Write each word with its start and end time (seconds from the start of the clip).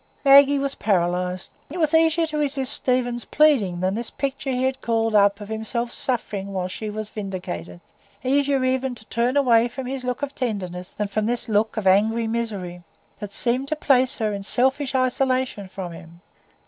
Maggie 0.25 0.57
was 0.57 0.73
paralyzed; 0.73 1.51
it 1.71 1.77
was 1.77 1.93
easier 1.93 2.25
to 2.25 2.37
resist 2.39 2.73
Stephen's 2.73 3.23
pleading 3.23 3.81
than 3.81 3.93
this 3.93 4.09
picture 4.09 4.49
he 4.49 4.63
had 4.63 4.81
called 4.81 5.13
up 5.13 5.39
of 5.39 5.47
himself 5.47 5.91
suffering 5.91 6.51
while 6.51 6.67
she 6.67 6.89
was 6.89 7.09
vindicated; 7.09 7.81
easier 8.23 8.63
even 8.65 8.95
to 8.95 9.05
turn 9.09 9.37
away 9.37 9.67
from 9.67 9.85
his 9.85 10.03
look 10.03 10.23
of 10.23 10.33
tenderness 10.33 10.93
than 10.93 11.07
from 11.07 11.27
this 11.27 11.47
look 11.47 11.77
of 11.77 11.85
angry 11.85 12.25
misery, 12.25 12.81
that 13.19 13.31
seemed 13.31 13.67
to 13.67 13.75
place 13.75 14.17
her 14.17 14.33
in 14.33 14.41
selfish 14.41 14.95
isolation 14.95 15.69
from 15.69 15.91
him. 15.91 16.21